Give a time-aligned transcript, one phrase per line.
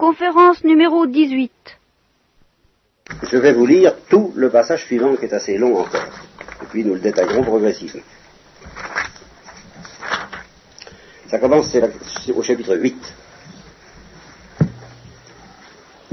[0.00, 1.52] Conférence numéro 18.
[3.30, 6.08] Je vais vous lire tout le passage suivant qui est assez long encore.
[6.62, 8.00] Et puis nous le détaillerons progressivement.
[11.28, 11.76] Ça commence
[12.34, 12.96] au chapitre 8.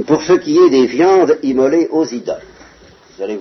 [0.05, 2.43] Pour ce qui est des viandes immolées aux idoles.
[3.15, 3.39] Vous allez,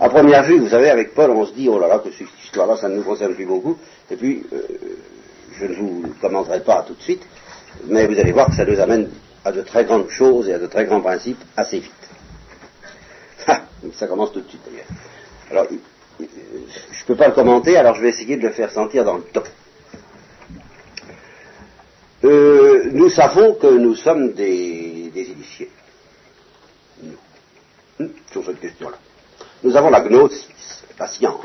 [0.00, 2.26] à première vue, vous savez, avec Paul, on se dit, oh là là, que cette
[2.42, 3.78] histoire-là, ça ne nous concerne plus beaucoup.
[4.10, 4.62] Et puis, euh,
[5.60, 7.22] je ne vous commenterai pas tout de suite,
[7.86, 9.08] mais vous allez voir que ça nous amène
[9.44, 11.92] à de très grandes choses et à de très grands principes assez vite.
[13.46, 13.62] Ah,
[13.92, 14.86] ça commence tout de suite d'ailleurs.
[15.50, 15.66] Alors,
[16.18, 19.16] je ne peux pas le commenter, alors je vais essayer de le faire sentir dans
[19.16, 19.42] le temps.
[22.24, 25.70] Euh, nous savons que nous sommes des, initiés.
[27.02, 27.16] Nous,
[27.98, 28.98] hmm, sur cette question-là.
[29.62, 31.44] Nous avons la gnosis, la science.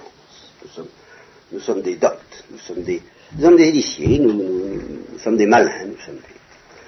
[1.51, 6.15] Nous sommes, des doctes, nous sommes des, des initiés, nous, sommes des malins, nous sommes
[6.15, 6.34] des...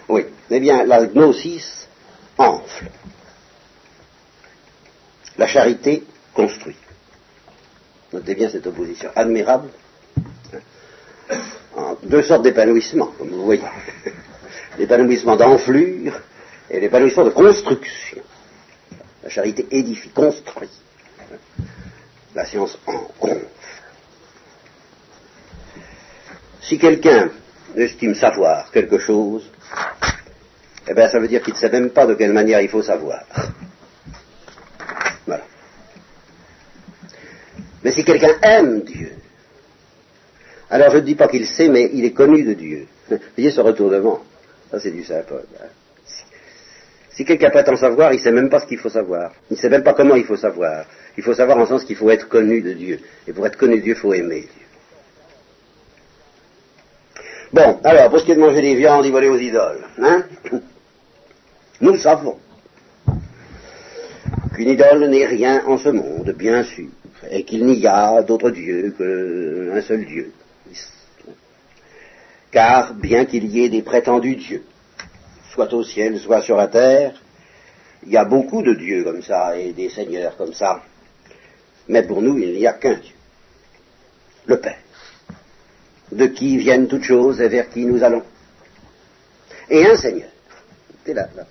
[0.09, 1.87] Oui, eh bien, la gnosis
[2.37, 2.89] enfle.
[5.37, 6.75] La charité construit.
[8.13, 9.69] Notez bien cette opposition admirable.
[11.75, 13.61] En deux sortes d'épanouissement, comme vous voyez.
[14.79, 16.19] L'épanouissement d'enflure
[16.69, 18.21] et l'épanouissement de construction.
[19.23, 20.69] La charité édifie, construit.
[22.33, 23.45] La science en gonfle.
[26.61, 27.29] Si quelqu'un
[27.81, 29.49] estime savoir quelque chose,
[30.87, 32.81] eh bien ça veut dire qu'il ne sait même pas de quelle manière il faut
[32.81, 33.23] savoir.
[35.25, 35.43] Voilà.
[37.83, 39.11] Mais si quelqu'un aime Dieu,
[40.69, 42.87] alors je ne dis pas qu'il sait, mais il est connu de Dieu.
[43.35, 44.21] Voyez ce retournement
[44.71, 45.45] Ça c'est du Saint Paul.
[45.61, 45.67] Hein.
[47.17, 49.33] Si quelqu'un prétend savoir, il ne sait même pas ce qu'il faut savoir.
[49.49, 50.85] Il ne sait même pas comment il faut savoir.
[51.17, 52.99] Il faut savoir en sens qu'il faut être connu de Dieu.
[53.27, 54.66] Et pour être connu de Dieu, il faut aimer Dieu.
[57.57, 59.83] Bon, alors, pour ce qui est de manger des viandes, il voler aux idoles.
[59.97, 60.25] Hein?
[61.81, 62.37] Nous savons
[64.53, 66.89] qu'une idole n'est rien en ce monde, bien sûr,
[67.31, 70.33] et qu'il n'y a d'autre Dieu qu'un seul Dieu.
[72.51, 74.63] Car bien qu'il y ait des prétendus dieux,
[75.49, 77.19] soit au ciel, soit sur la terre,
[78.05, 80.83] il y a beaucoup de dieux comme ça et des seigneurs comme ça.
[81.87, 83.15] Mais pour nous, il n'y a qu'un Dieu,
[84.45, 84.77] le Père,
[86.11, 88.23] de qui viennent toutes choses et vers qui nous allons.
[89.69, 90.29] Et un Seigneur,
[91.05, 91.45] c'est là, là,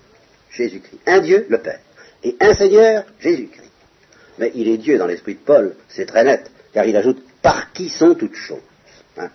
[0.50, 1.00] Jésus-Christ.
[1.06, 1.80] Un Dieu, le Père.
[2.22, 3.70] Et un Seigneur, Jésus-Christ.
[4.38, 7.72] Mais il est Dieu dans l'esprit de Paul, c'est très net, car il ajoute par
[7.72, 8.58] qui sont toutes choses.
[9.18, 9.30] Hein,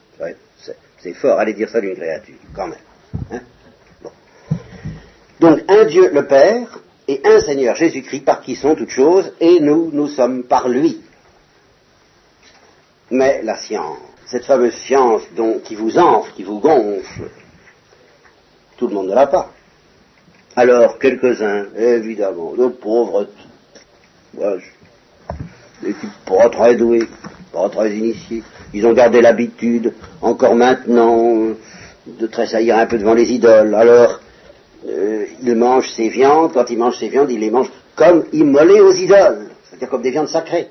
[1.00, 2.80] c'est fort, allez dire ça d'une créature, quand même.
[3.32, 3.42] Hein.
[5.40, 9.60] Donc un Dieu le Père et un Seigneur Jésus-Christ par qui sont toutes choses, et
[9.60, 11.02] nous, nous sommes par lui.
[13.10, 13.98] Mais la science,
[14.32, 15.24] cette fameuse science
[15.66, 17.30] qui vous enfle, qui vous gonfle,
[18.78, 19.52] tout le monde ne l'a pas.
[20.56, 23.28] Alors, quelques-uns, évidemment, de pauvres,
[24.34, 27.08] des types pas très doués,
[27.52, 28.42] pas très initiés,
[28.74, 31.50] ils ont gardé l'habitude, encore maintenant,
[32.08, 33.76] de tressaillir un peu devant les idoles.
[33.76, 34.22] Alors,
[34.88, 38.80] euh, ils mangent ces viandes, quand ils mangent ces viandes, ils les mangent comme immolées
[38.80, 40.70] aux idoles, c'est-à-dire comme des viandes sacrées,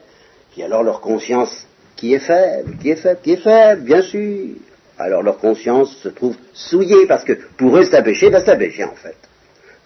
[0.52, 1.66] qui alors leur conscience,
[2.00, 4.56] qui est faible, qui est faible, qui est faible, bien sûr,
[4.98, 8.50] alors leur conscience se trouve souillée, parce que pour eux c'est un péché, ben c'est
[8.50, 9.16] un péché en fait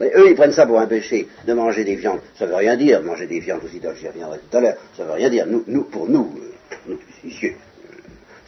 [0.02, 2.20] eux, ils prennent ça pour un péché de manger des viandes.
[2.38, 4.76] Ça veut rien dire, manger des viandes aux idoles, j'y reviendrai tout à l'heure.
[4.96, 5.46] Ça veut rien dire.
[5.46, 7.50] Nous, nous pour nous, euh, nous, ici, euh,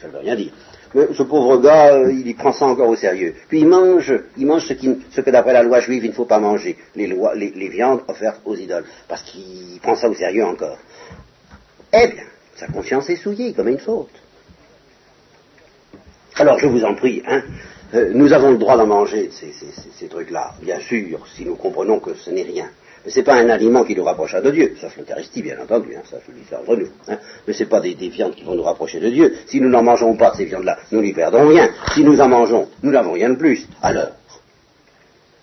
[0.01, 0.51] ça veut rien dire.
[0.93, 3.35] Mais ce pauvre gars, euh, il y prend ça encore au sérieux.
[3.47, 6.39] Puis il mange, il mange ce, que d'après la loi juive, il ne faut pas
[6.39, 10.77] manger, les viandes offertes aux idoles, parce qu'il prend ça au sérieux encore.
[11.93, 12.23] Eh bien,
[12.57, 14.09] sa conscience est souillée comme une faute.
[16.35, 17.41] Alors je vous en prie, hein,
[17.93, 22.15] euh, nous avons le droit d'en manger ces, trucs-là, bien sûr, si nous comprenons que
[22.15, 22.69] ce n'est rien.
[23.05, 25.95] Mais ce n'est pas un aliment qui nous rapprochera de Dieu, sauf l'Eucharistie, bien entendu,
[25.95, 26.89] hein, ça je entre nous.
[27.07, 27.17] Hein.
[27.47, 29.35] Mais ce n'est pas des, viandes qui vont nous rapprocher de Dieu.
[29.47, 31.69] Si nous n'en mangeons pas ces viandes-là, nous n'y perdons rien.
[31.93, 33.67] Si nous en mangeons, nous n'avons rien de plus.
[33.81, 34.11] Alors,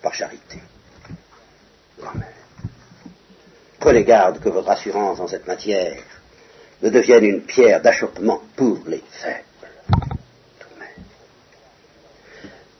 [0.01, 0.59] par charité,
[3.79, 5.97] prenez garde que votre assurance en cette matière
[6.85, 9.43] ne devienne une pierre d'achoppement pour les faibles.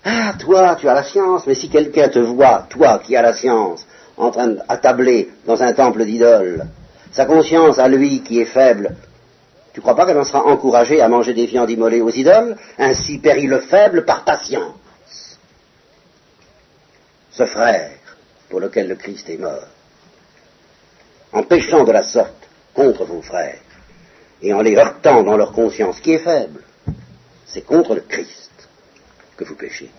[0.03, 3.33] Ah, toi, tu as la science, mais si quelqu'un te voit, toi qui as la
[3.33, 3.83] science,
[4.15, 6.67] en train d'attabler dans un temple d'idoles,
[7.11, 8.95] sa conscience à lui qui est faible,
[9.73, 13.17] tu crois pas qu'elle en sera encouragée à manger des viandes immolées aux idoles Ainsi
[13.17, 15.39] périt le faible par patience?
[17.31, 17.89] Ce frère
[18.49, 19.67] pour lequel le Christ est mort,
[21.33, 23.57] en péchant de la sorte contre vos frères,
[24.41, 26.61] et en les heurtant dans leur conscience qui est faible,
[27.45, 28.51] c'est contre le Christ
[29.37, 29.89] que vous péchez.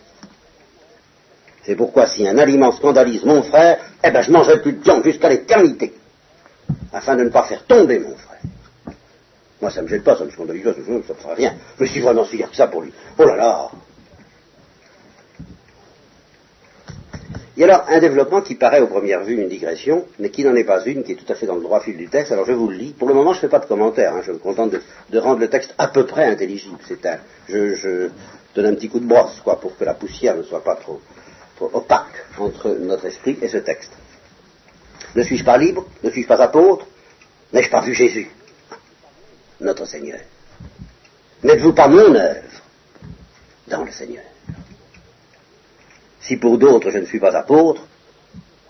[1.65, 5.05] C'est pourquoi si un aliment scandalise mon frère, eh ben je mangerai plus de viande
[5.05, 5.94] jusqu'à l'éternité,
[6.93, 8.41] afin de ne pas faire tomber mon frère.
[9.61, 11.55] Moi, ça me gêne pas, ça me scandalise pas, ça me fera rien.
[11.81, 12.93] Je suis vraiment si que ça pour lui.
[13.19, 13.71] Oh là là
[17.58, 20.64] A alors un développement qui paraît au première vue une digression, mais qui n'en est
[20.64, 22.31] pas une, qui est tout à fait dans le droit fil du texte.
[22.32, 22.93] Alors je vous le lis.
[22.93, 24.14] Pour le moment, je ne fais pas de commentaires.
[24.14, 24.20] Hein.
[24.23, 24.73] Je me contente
[25.08, 26.76] de, rendre le texte à peu près intelligible.
[26.87, 27.19] C'est un,
[27.49, 28.11] je,
[28.55, 31.00] donne un petit coup de brosse, quoi, pour que la poussière ne soit pas trop,
[31.56, 33.93] trop opaque entre notre esprit et ce texte.
[35.14, 35.87] Ne suis-je pas libre?
[36.03, 36.87] Ne suis-je pas apôtre?
[37.55, 38.31] N'ai-je pas vu Jésus?
[39.61, 40.20] Notre Seigneur.
[41.43, 42.43] N'êtes-vous pas mon œuvre
[43.69, 44.25] dans le Seigneur?
[46.26, 47.87] Si pour d'autres je ne suis pas apôtre,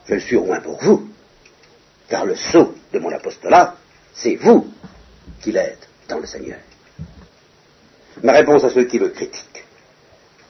[0.06, 1.08] je le suis au moins pour vous.
[2.08, 3.74] Car le sceau de mon apostolat,
[4.14, 4.66] c'est vous
[5.40, 6.58] qui l'êtes dans le Seigneur.
[8.22, 9.64] Ma réponse à ceux qui le critiquent,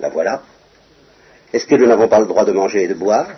[0.01, 0.43] la voilà.
[1.53, 3.29] Est-ce que nous n'avons pas le droit de manger et de boire?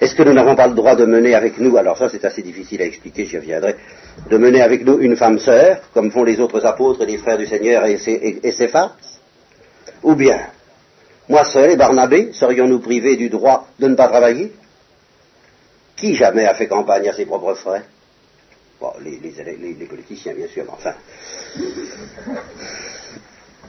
[0.00, 2.42] Est-ce que nous n'avons pas le droit de mener avec nous, alors ça c'est assez
[2.42, 3.76] difficile à expliquer, j'y reviendrai,
[4.28, 7.36] de mener avec nous une femme sœur, comme font les autres apôtres et les frères
[7.36, 8.70] du Seigneur et ses, et
[10.02, 10.40] Ou bien,
[11.28, 14.52] moi seul et Barnabé, serions-nous privés du droit de ne pas travailler?
[15.96, 17.84] Qui jamais a fait campagne à ses propres frais?
[18.80, 20.94] Bon, les, politiciens, bien sûr, mais enfin.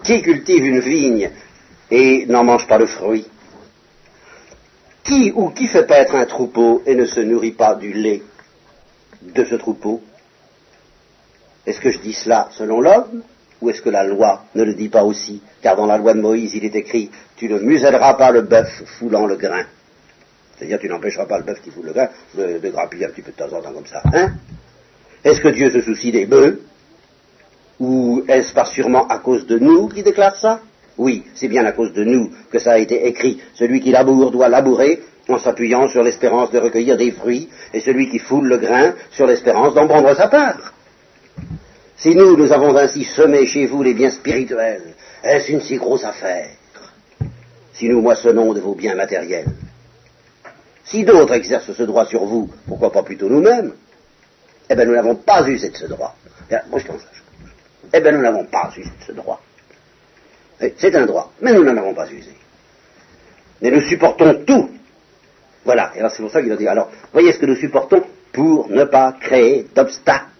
[0.04, 1.30] Qui cultive une vigne
[1.92, 3.28] et n'en mange pas le fruit?
[5.04, 8.24] Qui ou qui fait paître un troupeau et ne se nourrit pas du lait
[9.22, 10.02] de ce troupeau?
[11.66, 13.24] Est-ce que je dis cela selon l'homme?
[13.62, 16.22] Ou est-ce que la loi ne le dit pas aussi Car dans la loi de
[16.22, 19.66] Moïse, il est écrit Tu ne muselleras pas le bœuf foulant le grain.
[20.58, 23.32] C'est-à-dire, tu n'empêcheras pas le bœuf qui foule le grain de, grappiller un petit peu
[23.32, 24.02] de temps en temps comme ça.
[24.14, 24.34] Hein?
[25.24, 26.60] Est-ce que Dieu se soucie des bœufs?
[27.80, 30.62] Ou est-ce pas sûrement à cause de nous qui déclare ça?
[30.98, 33.42] Oui, c'est bien à cause de nous que ça a été écrit.
[33.56, 38.10] Celui qui laboure doit labourer en s'appuyant sur l'espérance de recueillir des fruits, et celui
[38.10, 40.74] qui foule le grain sur l'espérance d'en prendre sa part.
[42.02, 46.04] Si nous, nous avons ainsi semé chez vous les biens spirituels, est-ce une si grosse
[46.04, 46.50] affaire
[47.74, 49.52] Si nous moissonnons de vos biens matériels
[50.84, 53.74] Si d'autres exercent ce droit sur vous, pourquoi pas plutôt nous-mêmes
[54.68, 56.16] Eh bien, nous n'avons pas usé de ce droit.
[56.50, 59.40] Eh bien, nous n'avons pas usé de ce droit.
[60.60, 62.32] Eh, c'est un droit, mais nous n'en avons pas usé.
[63.62, 64.72] Mais nous supportons tout.
[65.66, 68.02] Voilà, et alors c'est pour ça qu'il a dit, alors, voyez ce que nous supportons
[68.34, 70.31] pour ne pas créer d'obstacles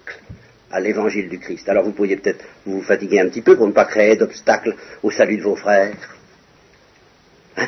[0.72, 1.68] à l'évangile du Christ.
[1.70, 5.12] Alors vous pourriez peut-être vous fatiguer un petit peu pour ne pas créer d'obstacles au
[5.12, 5.96] salut de vos frères.
[7.58, 7.68] Hein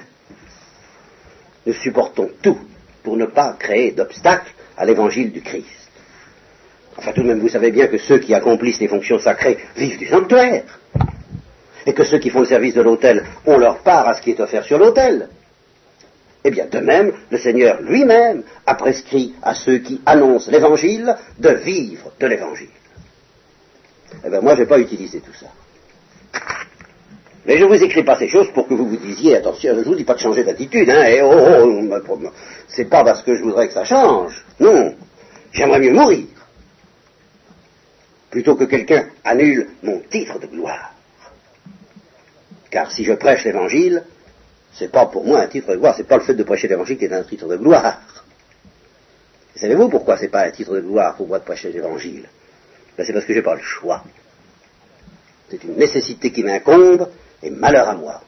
[1.65, 2.59] Nous supportons tout
[3.03, 5.89] pour ne pas créer d'obstacles à l'évangile du Christ.
[6.97, 9.97] Enfin tout de même, vous savez bien que ceux qui accomplissent les fonctions sacrées vivent
[9.97, 10.79] du sanctuaire.
[11.85, 14.31] Et que ceux qui font le service de l'autel ont leur part à ce qui
[14.31, 15.27] est offert sur l'autel.
[16.45, 21.49] Eh bien, de même, le Seigneur lui-même a prescrit à ceux qui annoncent l'Évangile de
[21.49, 22.69] vivre de l'Évangile.
[24.25, 25.47] Eh bien, moi, je n'ai pas utilisé tout ça.
[27.45, 29.79] Mais je ne vous écris pas ces choses pour que vous vous disiez, attention, je
[29.79, 32.29] ne vous dis pas de changer d'attitude, hein, et oh, oh, oh
[32.67, 34.45] c'est pas parce que je voudrais que ça change.
[34.59, 34.95] Non,
[35.51, 36.25] j'aimerais mieux mourir.
[38.29, 40.93] Plutôt que quelqu'un annule mon titre de gloire.
[42.71, 44.03] Car si je prêche l'évangile,
[44.73, 46.97] c'est pas pour moi un titre de gloire, c'est pas le fait de prêcher l'évangile
[46.97, 48.01] qui est un titre de gloire.
[49.55, 52.27] Savez-vous pourquoi c'est pas un titre de gloire pour moi de prêcher l'évangile?
[52.97, 54.03] Ben, c'est parce que j'ai pas le choix.
[55.49, 57.09] C'est une nécessité qui m'incombe,
[57.41, 58.21] et malheur à moi,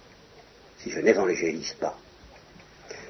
[0.77, 1.98] si je n'évangélise pas.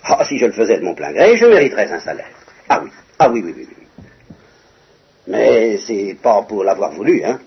[0.03, 2.29] Ah, si je le faisais de mon plein gré, je mériterais un salaire.
[2.69, 3.87] Ah oui, ah oui, oui, oui, oui.
[5.27, 7.39] Mais c'est pas pour l'avoir voulu, hein.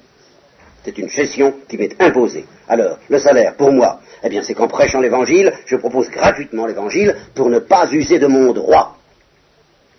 [0.84, 2.46] C'est une gestion qui m'est imposée.
[2.68, 7.14] Alors, le salaire, pour moi, eh bien, c'est qu'en prêchant l'évangile, je propose gratuitement l'évangile
[7.34, 8.96] pour ne pas user de mon droit.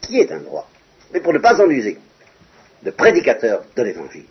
[0.01, 0.68] Qui est un droit?
[1.13, 1.98] Mais pour ne pas en user
[2.83, 4.25] de prédicateur de l'Évangile.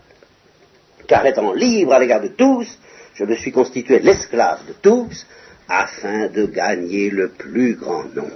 [1.07, 2.67] Car étant libre à l'égard de tous,
[3.15, 5.27] je me suis constitué l'esclave de tous
[5.69, 8.31] afin de gagner le plus grand nombre.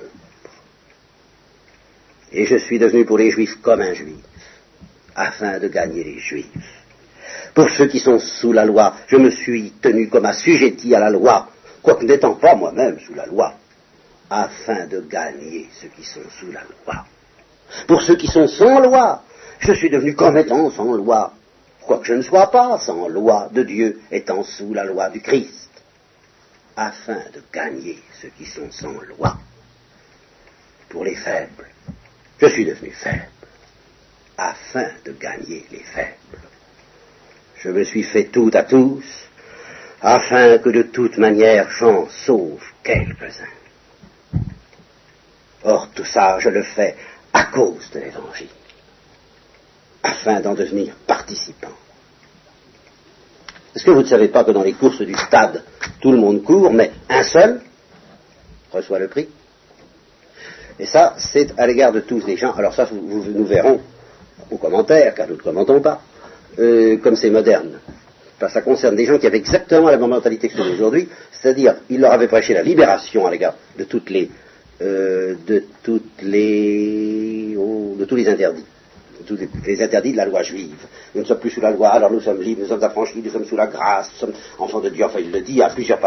[2.33, 4.16] Et je suis devenu pour les Juifs comme un Juif,
[5.14, 6.83] afin de gagner les Juifs.
[7.54, 11.11] Pour ceux qui sont sous la loi, je me suis tenu comme assujetti à la
[11.11, 11.49] loi,
[11.83, 13.54] quoique n'étant pas moi-même sous la loi,
[14.31, 17.04] afin de gagner ceux qui sont sous la loi.
[17.87, 19.23] Pour ceux qui sont sans loi,
[19.62, 21.33] je suis devenu comme étant sans loi,
[21.87, 25.71] quoique je ne sois pas sans loi de Dieu, étant sous la loi du Christ,
[26.76, 29.38] afin de gagner ceux qui sont sans loi.
[30.88, 31.69] Pour les faibles,
[32.38, 33.28] je suis devenu faible,
[34.37, 36.42] afin de gagner les faibles.
[37.57, 39.04] Je me suis fait tout à tous,
[40.00, 44.40] afin que de toute manière j'en sauve quelques-uns.
[45.62, 46.97] Or, tout ça, je le fais
[47.33, 48.49] à cause de l'Évangile,
[50.03, 51.69] afin d'en devenir participant.
[53.75, 55.63] Est-ce que vous ne savez pas que dans les courses du stade,
[56.01, 57.61] tout le monde court, mais un seul
[58.71, 59.29] reçoit le prix?
[60.79, 62.53] Et ça, c'est à l'égard de tous les gens.
[62.53, 63.81] Alors ça, vous, nous verrons
[64.51, 66.03] aux commentaires, car nous ne commentons pas,
[66.59, 67.79] euh, comme c'est moderne.
[68.53, 72.01] Ça concerne des gens qui avaient exactement la même mentalité que ceux d'aujourd'hui, c'est-à-dire, ils
[72.01, 74.29] leur avaient prêché la libération à l'égard de toutes les,
[74.81, 75.63] euh, de
[76.23, 78.65] les, oh, de tous les interdits
[79.23, 80.87] tous les, interdits de la loi juive.
[81.14, 83.31] Nous ne sommes plus sous la loi, alors nous sommes libres, nous sommes affranchis, nous
[83.31, 85.99] sommes sous la grâce, nous sommes enfants de Dieu, enfin il le dit à plusieurs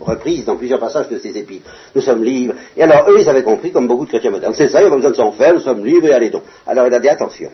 [0.00, 1.70] reprises dans plusieurs passages de ses épîtres.
[1.94, 2.54] Nous sommes libres.
[2.76, 4.88] Et alors eux, ils avaient compris, comme beaucoup de chrétiens modernes, c'est ça, il n'y
[4.88, 6.42] a pas besoin de s'en faire, nous sommes libres et allez donc.
[6.66, 7.50] Alors il a dit attention.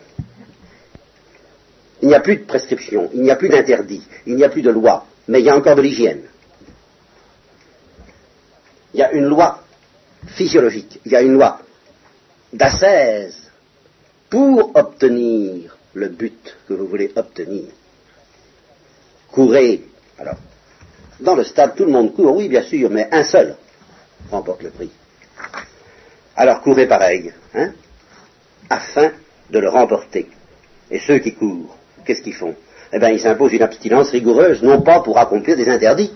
[2.01, 4.61] Il n'y a plus de prescription, il n'y a plus d'interdit, il n'y a plus
[4.61, 6.21] de loi, mais il y a encore de l'hygiène.
[8.93, 9.63] Il y a une loi
[10.27, 11.59] physiologique, il y a une loi
[12.53, 13.46] d'ascèse
[14.29, 17.65] pour obtenir le but que vous voulez obtenir.
[19.31, 19.83] Courez.
[20.19, 20.37] Alors,
[21.19, 23.55] dans le stade, tout le monde court, oui, bien sûr, mais un seul
[24.29, 24.91] remporte le prix.
[26.35, 27.71] Alors courez pareil, hein,
[28.69, 29.11] afin
[29.49, 30.27] de le remporter.
[30.91, 32.55] Et ceux qui courent, qu'est-ce qu'ils font?
[32.93, 36.13] Eh bien, ils s'imposent une abstinence rigoureuse, non pas pour accomplir des interdits,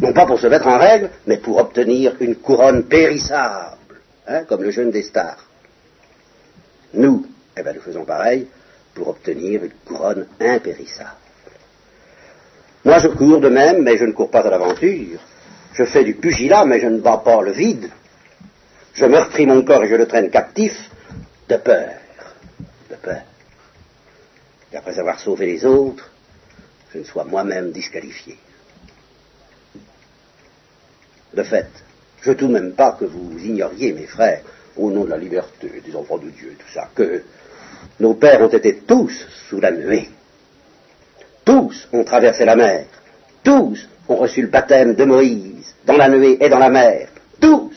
[0.00, 3.76] non pas pour se mettre en règle, mais pour obtenir une couronne périssable,
[4.26, 5.49] hein, comme le jeune des stars.
[6.94, 8.48] Nous, eh bien, nous faisons pareil
[8.94, 11.16] pour obtenir une couronne impérissable.
[12.84, 15.20] Moi, je cours de même, mais je ne cours pas à l'aventure.
[15.74, 17.90] Je fais du pugilat, mais je ne bats pas le vide.
[18.94, 20.90] Je meurtris mon corps et je le traîne captif
[21.48, 21.90] de peur.
[22.90, 23.22] De peur.
[24.72, 26.10] Et après avoir sauvé les autres,
[26.92, 28.36] je ne sois moi-même disqualifié.
[31.34, 31.68] De fait,
[32.22, 34.42] je ne tout même pas que vous ignoriez, mes frères,
[34.76, 37.22] au nom de la liberté des enfants de Dieu, tout ça, que
[37.98, 40.08] nos pères ont été tous sous la nuée.
[41.44, 42.84] Tous ont traversé la mer.
[43.42, 47.08] Tous ont reçu le baptême de Moïse, dans la nuée et dans la mer.
[47.40, 47.72] Tous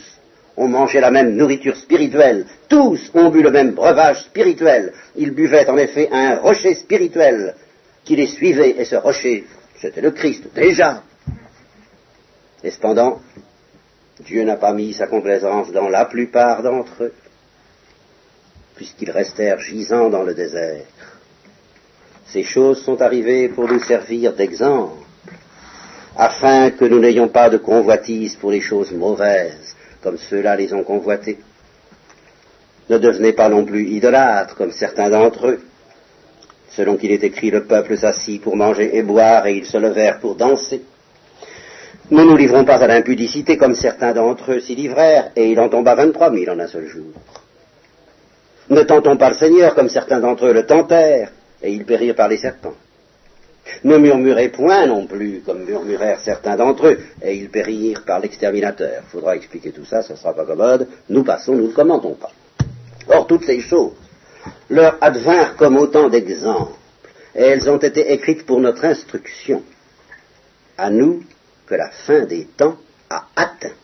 [0.58, 2.46] ont mangé la même nourriture spirituelle.
[2.68, 4.94] Tous ont bu le même breuvage spirituel.
[5.16, 7.56] Ils buvaient en effet un rocher spirituel
[8.04, 9.46] qui les suivait, et ce rocher,
[9.80, 11.04] c'était le Christ déjà.
[12.64, 13.20] Et cependant,
[14.20, 17.14] Dieu n'a pas mis sa complaisance dans la plupart d'entre eux,
[18.76, 20.86] puisqu'ils restèrent gisants dans le désert.
[22.28, 25.04] Ces choses sont arrivées pour nous servir d'exemple,
[26.16, 30.84] afin que nous n'ayons pas de convoitise pour les choses mauvaises, comme ceux-là les ont
[30.84, 31.40] convoitées.
[32.90, 35.62] Ne devenez pas non plus idolâtres, comme certains d'entre eux.
[36.70, 40.20] Selon qu'il est écrit, le peuple s'assit pour manger et boire, et ils se levèrent
[40.20, 40.84] pour danser.
[42.12, 45.70] Ne nous livrons pas à l'impudicité comme certains d'entre eux s'y livrèrent, et il en
[45.70, 47.12] tomba vingt-trois mille en un seul jour.
[48.70, 51.32] Ne tentons pas le Seigneur comme certains d'entre eux le tentèrent,
[51.62, 52.76] et ils périrent par les serpents.
[53.86, 59.04] Ne murmurez point non plus comme murmurèrent certains d'entre eux, et ils périrent par l'exterminateur.
[59.10, 60.88] Faudra expliquer tout ça, ce ne sera pas commode.
[61.10, 62.32] Nous passons, nous ne commentons pas.
[63.08, 63.94] Or, toutes ces choses
[64.70, 66.74] leur advinrent comme autant d'exemples,
[67.34, 69.64] et elles ont été écrites pour notre instruction.
[70.78, 71.24] À nous
[71.66, 72.78] que la fin des temps
[73.10, 73.76] a atteint.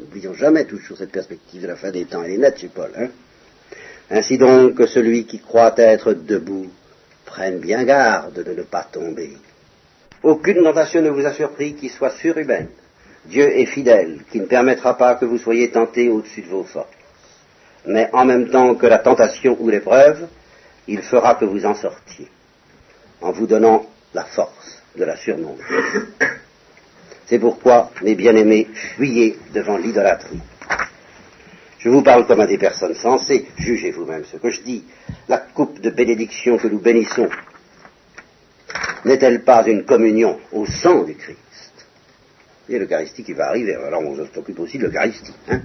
[0.00, 2.22] N'oublions jamais toujours cette perspective de la fin des temps.
[2.22, 2.90] Elle est nette chez Paul.
[2.96, 3.08] Hein
[4.10, 6.70] Ainsi donc que celui qui croit être debout
[7.24, 9.36] prenne bien garde de ne pas tomber.
[10.22, 12.68] Aucune tentation ne vous a surpris qui soit surhumaine.
[13.26, 16.88] Dieu est fidèle, qui ne permettra pas que vous soyez tentés au-dessus de vos forces.
[17.86, 20.26] Mais en même temps que la tentation ou l'épreuve,
[20.86, 22.28] il fera que vous en sortiez,
[23.20, 25.62] en vous donnant la force de la surnombre.
[27.26, 30.40] C'est pourquoi, mes bien-aimés, fuyez devant l'idolâtrie.
[31.78, 34.84] Je vous parle comme à des personnes sensées, jugez vous-même ce que je dis.
[35.28, 37.28] La coupe de bénédiction que nous bénissons
[39.04, 41.38] n'est-elle pas une communion au sang du Christ?
[42.68, 45.34] Et l'Eucharistie qui va arriver, alors on s'occupe aussi de l'Eucharistie.
[45.50, 45.60] Hein?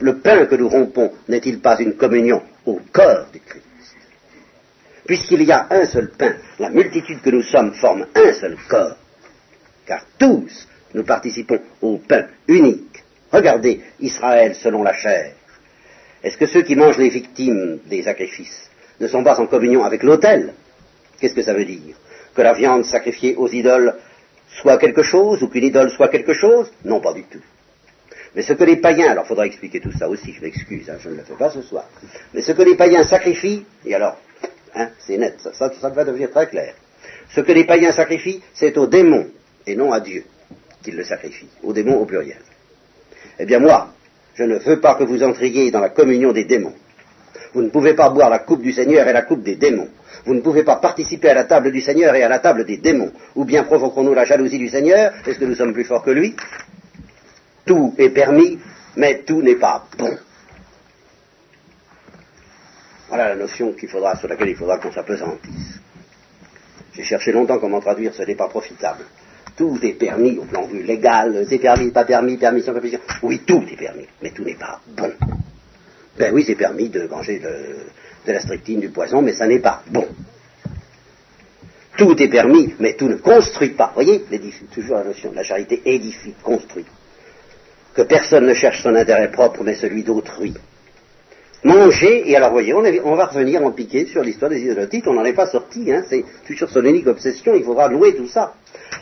[0.00, 3.64] Le pain que nous rompons n'est-il pas une communion au corps du Christ?
[5.06, 8.96] Puisqu'il y a un seul pain, la multitude que nous sommes forme un seul corps.
[9.86, 13.04] Car tous nous participons au pain unique.
[13.30, 15.32] Regardez Israël selon la chair.
[16.22, 20.02] Est-ce que ceux qui mangent les victimes des sacrifices ne sont pas en communion avec
[20.02, 20.54] l'autel?
[21.20, 21.96] Qu'est-ce que ça veut dire?
[22.34, 23.94] Que la viande sacrifiée aux idoles
[24.48, 26.72] soit quelque chose ou qu'une idole soit quelque chose?
[26.84, 27.42] Non, pas du tout.
[28.34, 31.08] Mais ce que les païens, alors faudra expliquer tout ça aussi, je m'excuse, hein, je
[31.08, 31.88] ne le fais pas ce soir,
[32.34, 34.18] mais ce que les païens sacrifient, et alors
[34.76, 36.74] Hein, c'est net, ça, va devenir très clair.
[37.30, 39.26] Ce que les païens sacrifient, c'est aux démons,
[39.66, 40.24] et non à Dieu
[40.82, 42.42] qu'ils le sacrifient, aux démons au pluriel.
[43.38, 43.88] Eh bien moi,
[44.34, 46.74] je ne veux pas que vous entriez dans la communion des démons.
[47.54, 49.88] Vous ne pouvez pas boire la coupe du Seigneur et la coupe des démons.
[50.26, 52.76] Vous ne pouvez pas participer à la table du Seigneur et à la table des
[52.76, 53.12] démons.
[53.34, 56.36] Ou bien provoquons-nous la jalousie du Seigneur Est-ce que nous sommes plus forts que lui?
[57.64, 58.58] Tout est permis,
[58.96, 60.16] mais tout n'est pas bon.
[63.08, 65.80] Voilà la notion qu'il faudra, sur laquelle il faudra qu'on s'apesantisse.
[66.94, 69.04] J'ai cherché longtemps comment traduire, ce pas profitable.
[69.56, 73.00] Tout est permis au plan vue légal, c'est permis, pas permis, permission, permission.
[73.22, 75.12] Oui, tout est permis, mais tout n'est pas bon.
[76.18, 79.82] Ben oui, c'est permis de manger de, la strychnine, du poison, mais ça n'est pas
[79.88, 80.06] bon.
[81.96, 83.88] Tout est permis, mais tout ne construit pas.
[83.88, 84.24] Vous voyez,
[84.72, 86.84] toujours la notion de la charité édifie, construit.
[87.94, 90.54] Que personne ne cherche son intérêt propre, mais celui d'autrui.
[91.64, 95.24] Manger, et alors voyez, on, va revenir en piqué sur l'histoire des idolotiques, on n'en
[95.24, 98.54] est pas sorti, hein, c'est toujours son unique obsession, il faudra louer tout ça.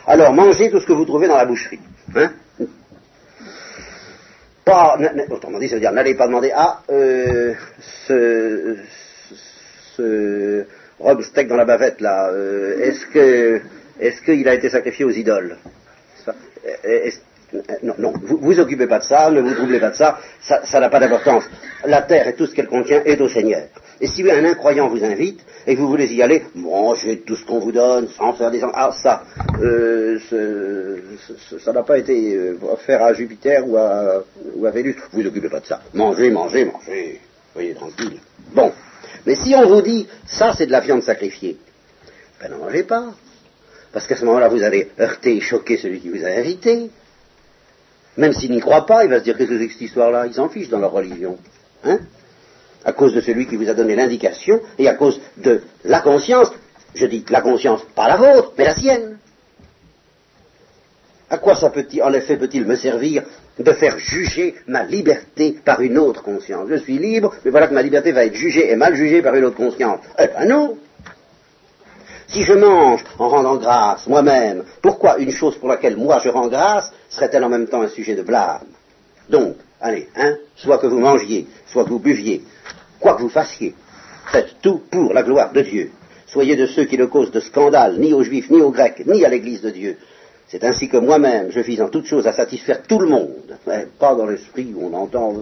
[0.07, 1.79] Alors, mangez tout ce que vous trouvez dans la boucherie.
[2.15, 2.31] Hein
[4.65, 4.97] pas,
[5.29, 7.53] autrement dit, ça veut dire, n'allez pas demander, ah, euh,
[8.07, 8.77] ce,
[9.95, 10.65] ce
[11.21, 13.61] steak dans la bavette, là, euh, est-ce que,
[13.99, 15.57] est-ce qu'il a été sacrifié aux idoles?
[17.83, 20.79] Non, non, vous vous occupez pas de ça, ne vous troublez pas de ça, ça
[20.79, 21.43] n'a pas d'importance.
[21.85, 23.67] La terre et tout ce qu'elle contient est au Seigneur.
[24.01, 27.45] Et si un incroyant vous invite et que vous voulez y aller, mangez tout ce
[27.45, 28.61] qu'on vous donne sans faire des...
[28.73, 29.23] Ah, ça,
[29.61, 30.19] euh,
[31.59, 34.23] ça n'a pas été euh, offert à Jupiter ou à,
[34.55, 34.95] ou à Vénus.
[35.11, 35.81] Vous vous occupez pas de ça.
[35.93, 37.21] Mangez, mangez, mangez.
[37.53, 38.19] Soyez tranquille.
[38.53, 38.73] Bon.
[39.25, 41.57] Mais si on vous dit, ça c'est de la viande sacrifiée,
[42.41, 43.13] ben n'en mangez pas.
[43.93, 46.89] Parce qu'à ce moment-là, vous allez heurter et choquer celui qui vous a invité.
[48.17, 50.27] Même s'il n'y croit pas, il va se dire que c'est cette histoire-là?
[50.27, 51.37] Ils s'en fichent dans leur religion.
[51.83, 51.99] Hein?
[52.83, 56.51] À cause de celui qui vous a donné l'indication et à cause de la conscience,
[56.93, 59.17] je dis la conscience, pas la vôtre, mais la sienne.
[61.29, 63.23] À quoi ça peut-il, en effet, peut-il me servir
[63.57, 66.69] de faire juger ma liberté par une autre conscience?
[66.69, 69.33] Je suis libre, mais voilà que ma liberté va être jugée et mal jugée par
[69.33, 69.99] une autre conscience.
[70.19, 70.77] Eh ben non
[72.27, 76.47] si je mange en rendant grâce moi-même, pourquoi une chose pour laquelle moi je rends
[76.47, 78.67] grâce serait-elle en même temps un sujet de blâme?
[79.29, 82.43] Donc, allez, hein, soit que vous mangiez, soit que vous buviez,
[82.99, 83.75] quoi que vous fassiez,
[84.31, 85.91] faites tout pour la gloire de Dieu.
[86.27, 89.23] Soyez de ceux qui ne causent de scandale ni aux Juifs, ni aux Grecs, ni
[89.23, 89.97] à l'Église de Dieu.
[90.47, 93.57] C'est ainsi que moi-même, je vise en toute chose à satisfaire tout le monde,
[93.99, 95.33] pas dans l'esprit où on entend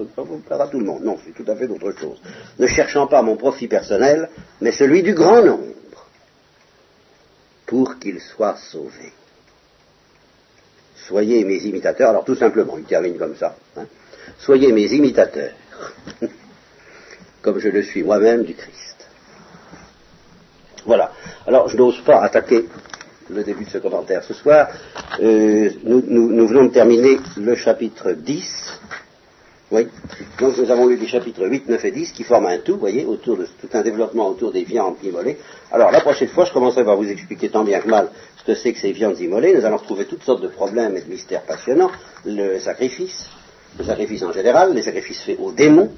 [0.46, 1.04] plaire à tout le monde.
[1.04, 2.22] Non, c'est tout à fait d'autre chose.
[2.58, 4.30] Ne cherchant pas mon profit personnel,
[4.62, 5.74] mais celui du grand nombre
[7.66, 9.12] pour qu'il soit sauvé.
[10.96, 13.56] Soyez mes imitateurs, alors tout simplement, il termine comme ça.
[13.78, 13.86] Hein.
[14.38, 15.54] Soyez mes imitateurs,
[17.42, 19.08] comme je le suis moi-même du Christ.
[20.86, 21.12] Voilà.
[21.48, 22.66] Alors, je n'ose pas attaquer
[23.30, 24.68] le début de ce commentaire ce soir.
[25.22, 28.80] Euh, nous, nous, venons de terminer le chapitre 10
[30.40, 32.80] Donc nous avons eu les chapitres 8, 9 et 10 qui forment un tout, vous
[32.80, 35.38] voyez, autour de tout un développement autour des viandes immolées.
[35.72, 38.56] Alors la prochaine fois, je commencerai par vous expliquer tant bien que mal ce que
[38.56, 39.56] c'est que ces viandes immolées.
[39.56, 41.92] Nous allons retrouver toutes sortes de problèmes et de mystères passionnants.
[42.26, 43.30] Le sacrifice,
[43.80, 45.92] le sacrifice en général, les sacrifices faits aux démons,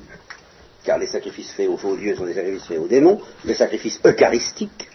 [0.86, 4.00] car les sacrifices faits aux faux dieux sont des sacrifices faits aux démons, les sacrifices
[4.06, 4.88] eucharistiques.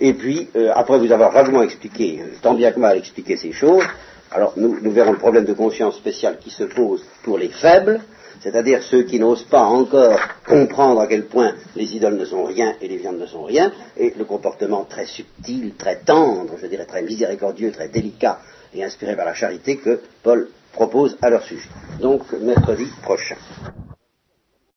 [0.00, 3.52] Et puis, euh, après vous avoir vaguement expliqué, euh, tant bien que mal expliqué ces
[3.52, 3.84] choses,
[4.30, 8.00] alors nous, verrons le problème de conscience spécial qui se pose pour les faibles,
[8.40, 12.74] c'est-à-dire ceux qui n'osent pas encore comprendre à quel point les idoles ne sont rien
[12.80, 16.86] et les viandes ne sont rien, et le comportement très subtil, très tendre, je dirais
[16.86, 18.40] très miséricordieux, très délicat
[18.74, 21.68] et inspiré par la charité que Paul propose à leur sujet.
[22.00, 23.36] Donc mercredi prochain.